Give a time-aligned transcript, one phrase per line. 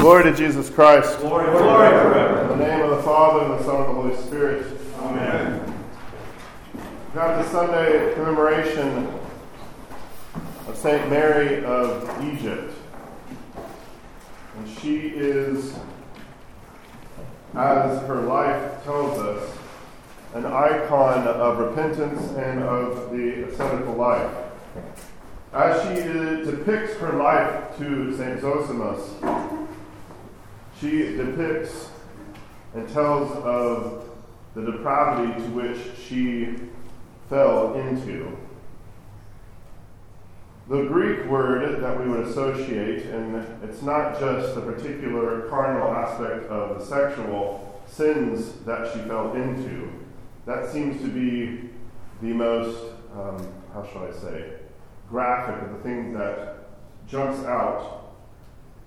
[0.00, 1.18] Glory to Jesus Christ.
[1.18, 2.40] Glory, glory forever.
[2.40, 4.66] In the name of the Father, and the Son, and the Holy Spirit.
[5.00, 5.74] Amen.
[6.72, 9.06] We have the Sunday commemoration
[10.66, 11.10] of St.
[11.10, 12.72] Mary of Egypt.
[14.56, 15.74] And she is,
[17.54, 19.54] as her life tells us,
[20.32, 24.34] an icon of repentance and of the ascetical life.
[25.52, 26.02] As she
[26.50, 28.40] depicts her life to St.
[28.40, 29.68] Zosimus,
[30.80, 31.90] she depicts
[32.74, 34.08] and tells of
[34.54, 36.54] the depravity to which she
[37.28, 38.36] fell into.
[40.68, 46.46] The Greek word that we would associate, and it's not just the particular carnal aspect
[46.46, 49.90] of the sexual sins that she fell into.
[50.46, 51.70] That seems to be
[52.22, 52.78] the most,
[53.12, 54.52] um, how shall I say,
[55.08, 56.68] graphic of the thing that
[57.08, 57.99] jumps out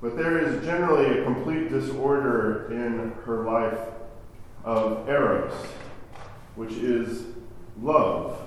[0.03, 3.79] but there is generally a complete disorder in her life
[4.65, 5.53] of eros,
[6.55, 7.23] which is
[7.81, 8.37] love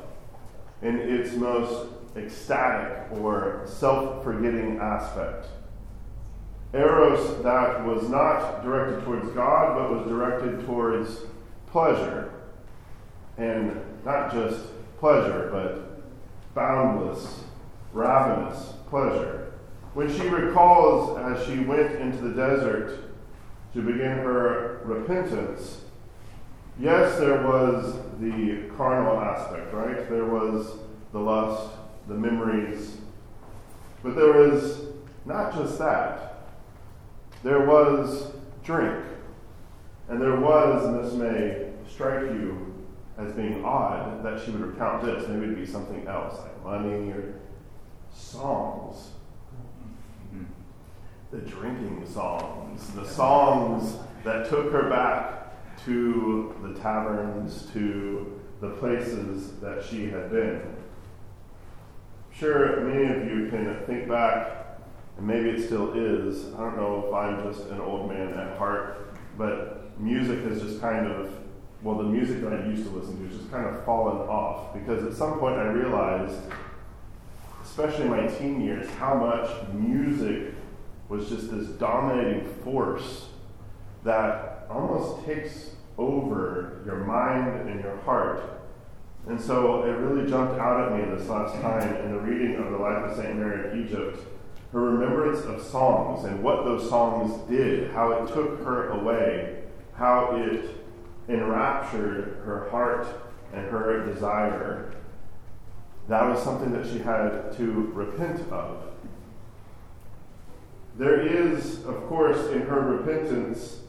[0.82, 5.46] in its most ecstatic or self forgetting aspect.
[6.74, 11.20] Eros that was not directed towards God, but was directed towards
[11.68, 12.34] pleasure.
[13.38, 14.60] And not just
[14.98, 17.44] pleasure, but boundless,
[17.94, 19.45] ravenous pleasure.
[19.96, 22.98] When she recalls as she went into the desert
[23.72, 25.80] to begin her repentance,
[26.78, 30.06] yes, there was the carnal aspect, right?
[30.10, 30.70] There was
[31.12, 31.72] the lust,
[32.08, 32.98] the memories,
[34.02, 34.82] but there was
[35.24, 36.42] not just that.
[37.42, 38.32] There was
[38.64, 39.02] drink.
[40.10, 42.84] And there was, and this may strike you
[43.16, 45.26] as being odd, that she would recount this.
[45.26, 47.32] Maybe it'd be something else, like money or
[48.12, 49.12] songs
[51.30, 55.52] the drinking songs, the songs that took her back
[55.84, 60.62] to the taverns, to the places that she had been.
[62.32, 64.78] Sure, many of you can think back,
[65.16, 66.54] and maybe it still is.
[66.54, 70.80] I don't know if I'm just an old man at heart, but music has just
[70.80, 71.32] kind of,
[71.82, 74.74] well, the music that I used to listen to has just kind of fallen off
[74.74, 76.40] because at some point I realized,
[77.64, 80.54] especially in my teen years, how much music
[81.08, 83.26] was just this dominating force
[84.04, 88.42] that almost takes over your mind and your heart.
[89.26, 92.70] And so it really jumped out at me this last time in the reading of
[92.70, 93.36] the life of St.
[93.36, 94.18] Mary of Egypt,
[94.72, 99.62] her remembrance of songs and what those songs did, how it took her away,
[99.94, 100.70] how it
[101.28, 103.06] enraptured her heart
[103.52, 104.92] and her desire.
[106.08, 108.92] That was something that she had to repent of.
[110.98, 113.80] There is, of course, in her repentance,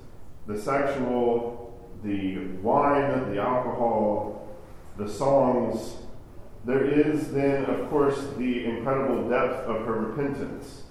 [0.46, 4.50] the sexual, the wine, the alcohol,
[4.98, 5.96] the songs.
[6.66, 10.84] There is then, of course, the incredible depth of her repentance.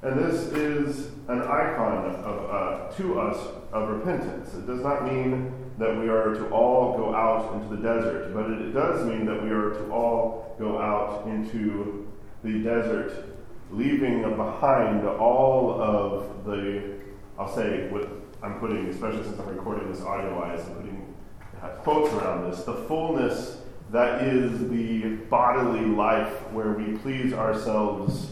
[0.00, 3.36] And this is an icon of, uh, to us
[3.72, 4.54] of repentance.
[4.54, 8.50] It does not mean that we are to all go out into the desert, but
[8.50, 12.10] it does mean that we are to all go out into
[12.42, 13.31] the desert
[13.72, 16.94] leaving behind all of the,
[17.38, 18.08] I'll say, what
[18.42, 21.14] I'm putting, especially since I'm recording this audio wise, I'm putting
[21.62, 23.58] uh, quotes around this, the fullness
[23.90, 28.28] that is the bodily life where we please ourselves,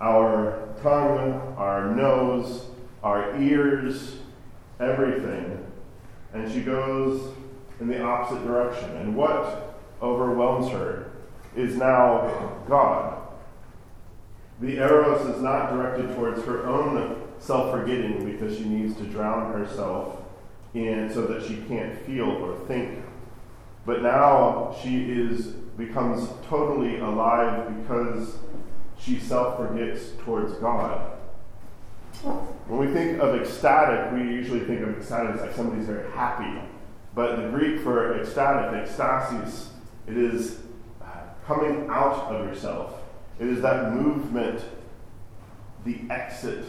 [0.00, 2.66] our tongue, our nose,
[3.02, 4.16] our ears,
[4.80, 5.64] everything.
[6.32, 7.34] And she goes
[7.80, 8.90] in the opposite direction.
[8.96, 11.10] And what overwhelms her
[11.56, 13.13] is now God.
[14.60, 19.52] The eros is not directed towards her own self forgetting because she needs to drown
[19.52, 20.18] herself
[20.74, 23.00] in so that she can't feel or think.
[23.86, 28.36] But now she is becomes totally alive because
[28.98, 31.10] she self forgets towards God.
[32.22, 36.62] When we think of ecstatic, we usually think of ecstatic as like somebody's very happy.
[37.14, 39.68] But the Greek for ecstatic, ecstasis,
[40.06, 40.60] it is
[41.02, 41.06] uh,
[41.46, 43.03] coming out of yourself.
[43.38, 44.64] It is that movement,
[45.84, 46.64] the exit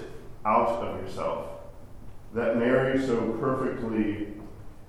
[0.45, 1.47] out of yourself,
[2.33, 4.33] that Mary so perfectly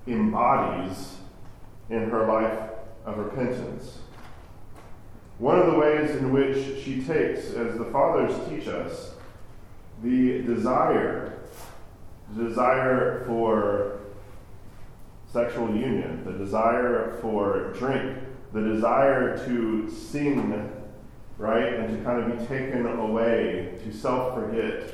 [0.07, 1.17] embodies
[1.89, 2.59] in her life
[3.05, 3.99] of repentance.
[5.37, 9.13] One of the ways in which she takes, as the fathers teach us,
[10.03, 11.39] the desire,
[12.35, 13.99] the desire for
[15.31, 18.17] sexual union, the desire for drink,
[18.53, 20.49] the desire to sing
[21.37, 21.73] right?
[21.73, 24.93] And to kind of be taken away, to self forget.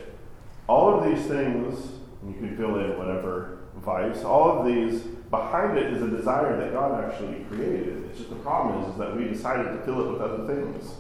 [0.68, 1.92] All of these things,
[2.26, 6.74] you can fill in whatever vice, all of these, behind it is a desire that
[6.74, 8.06] God actually created.
[8.06, 10.92] It's just the problem is, is that we decided to fill it with other things.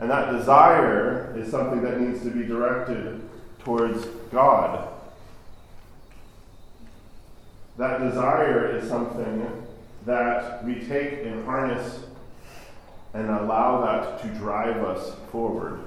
[0.00, 3.20] And that desire is something that needs to be directed
[3.60, 4.88] towards God.
[7.78, 9.66] That desire is something
[10.04, 12.00] that we take and harness
[13.14, 15.80] and allow that to drive us forward.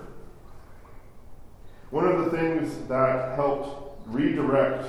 [1.89, 4.87] One of the things that helped redirect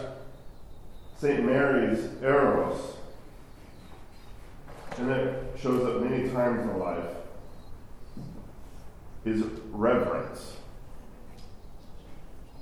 [1.19, 1.44] St.
[1.44, 2.97] Mary's Eros,
[4.99, 7.05] and it shows up many times in life,
[9.25, 10.56] is reverence.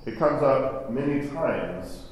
[0.07, 2.07] It comes up many times.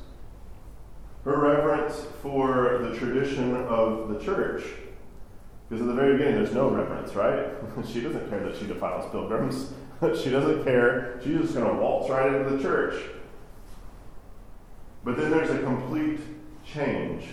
[1.25, 4.65] Her reverence for the tradition of the church.
[5.73, 7.47] Because at the very beginning, there's no reverence, right?
[7.91, 9.73] she doesn't care that she defiles pilgrims.
[10.23, 11.19] she doesn't care.
[11.25, 13.03] She's just going to waltz right into the church.
[15.03, 16.21] But then there's a complete
[16.63, 17.25] change.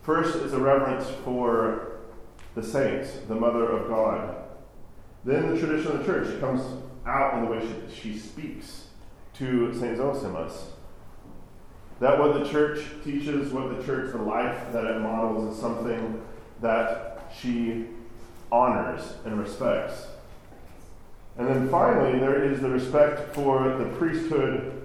[0.00, 1.98] First is a reverence for
[2.54, 4.36] the saints, the Mother of God.
[5.26, 6.62] Then the tradition of the church comes
[7.04, 8.86] out in the way she, she speaks
[9.34, 9.98] to St.
[9.98, 10.68] Zosimus.
[12.00, 16.22] That what the church teaches, what the church, the life that it models, is something
[16.62, 17.86] that she
[18.50, 20.06] honors and respects.
[21.36, 24.80] And then finally, there is the respect for the priesthood.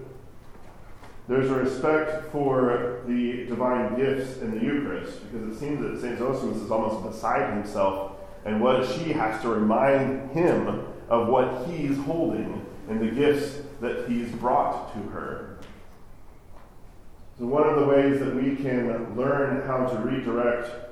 [1.27, 6.17] There's a respect for the divine gifts in the Eucharist, because it seems that St.
[6.17, 8.13] Zosimus is almost beside himself,
[8.45, 14.09] and what she has to remind him of what he's holding and the gifts that
[14.09, 15.59] he's brought to her.
[17.37, 20.88] So, one of the ways that we can learn how to redirect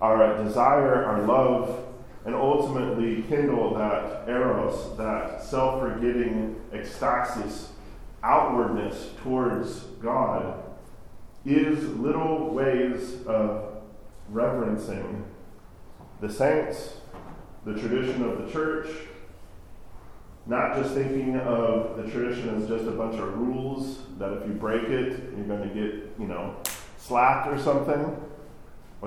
[0.00, 1.84] our desire, our love,
[2.24, 7.68] and ultimately kindle that eros, that self forgetting ecstasis,
[8.22, 10.62] outwardness towards God,
[11.44, 13.76] is little ways of
[14.28, 15.24] reverencing
[16.20, 16.94] the saints,
[17.64, 18.88] the tradition of the church,
[20.46, 24.54] not just thinking of the tradition as just a bunch of rules that if you
[24.54, 26.56] break it, you're going to get, you know,
[26.98, 28.16] slapped or something,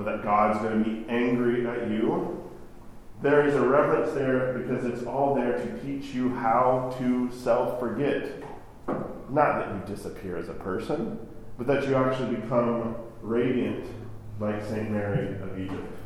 [0.00, 2.42] or that God's going to be angry at you.
[3.22, 7.78] There is a reverence there because it's all there to teach you how to self
[7.78, 8.42] forget.
[9.28, 11.18] Not that you disappear as a person,
[11.58, 13.86] but that you actually become radiant
[14.40, 14.90] like St.
[14.90, 15.96] Mary of Egypt.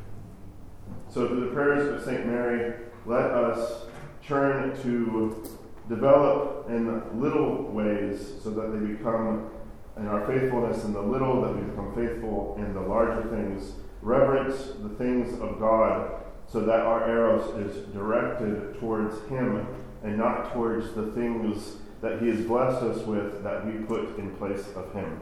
[1.08, 2.26] So, through the prayers of St.
[2.26, 2.74] Mary,
[3.06, 3.86] let us
[4.26, 5.48] turn to
[5.88, 9.50] develop in little ways so that they become,
[9.96, 13.74] in our faithfulness in the little, that we become faithful in the larger things.
[14.04, 19.66] Reverence the things of God so that our eros is directed towards Him
[20.02, 24.30] and not towards the things that He has blessed us with that we put in
[24.36, 25.20] place of Him.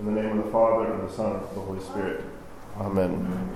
[0.00, 2.24] In the name of the Father, and the Son, and the Holy Spirit.
[2.78, 3.52] Amen.